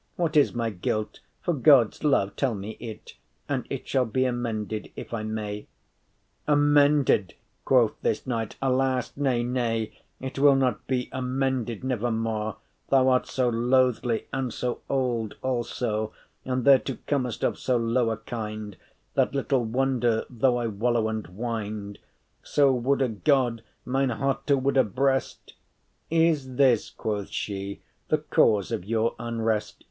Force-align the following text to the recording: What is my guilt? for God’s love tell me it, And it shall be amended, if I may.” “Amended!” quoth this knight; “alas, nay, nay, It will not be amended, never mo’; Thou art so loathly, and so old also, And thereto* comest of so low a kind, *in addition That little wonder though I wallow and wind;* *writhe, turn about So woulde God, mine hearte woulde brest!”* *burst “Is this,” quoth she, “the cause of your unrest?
What 0.15 0.35
is 0.35 0.51
my 0.55 0.71
guilt? 0.71 1.19
for 1.43 1.53
God’s 1.53 2.03
love 2.03 2.35
tell 2.35 2.55
me 2.55 2.71
it, 2.79 3.13
And 3.47 3.67
it 3.69 3.87
shall 3.87 4.07
be 4.07 4.25
amended, 4.25 4.91
if 4.95 5.13
I 5.13 5.21
may.” 5.21 5.67
“Amended!” 6.47 7.35
quoth 7.65 8.01
this 8.01 8.25
knight; 8.25 8.55
“alas, 8.63 9.15
nay, 9.15 9.43
nay, 9.43 9.93
It 10.19 10.39
will 10.39 10.55
not 10.55 10.87
be 10.87 11.07
amended, 11.11 11.83
never 11.83 12.09
mo’; 12.09 12.55
Thou 12.89 13.09
art 13.09 13.27
so 13.27 13.47
loathly, 13.49 14.25
and 14.33 14.51
so 14.51 14.81
old 14.89 15.35
also, 15.43 16.13
And 16.45 16.65
thereto* 16.65 16.97
comest 17.05 17.43
of 17.43 17.59
so 17.59 17.77
low 17.77 18.09
a 18.09 18.17
kind, 18.17 18.73
*in 18.75 18.77
addition 18.77 18.77
That 19.13 19.35
little 19.35 19.65
wonder 19.65 20.25
though 20.31 20.57
I 20.57 20.65
wallow 20.65 21.09
and 21.09 21.27
wind;* 21.27 21.37
*writhe, 21.37 21.83
turn 21.83 21.89
about 21.91 21.99
So 22.47 22.73
woulde 22.73 23.23
God, 23.23 23.61
mine 23.85 24.09
hearte 24.09 24.55
woulde 24.59 24.95
brest!”* 24.95 25.45
*burst 25.45 25.59
“Is 26.09 26.55
this,” 26.55 26.89
quoth 26.89 27.29
she, 27.29 27.83
“the 28.07 28.17
cause 28.17 28.71
of 28.71 28.83
your 28.83 29.13
unrest? 29.19 29.75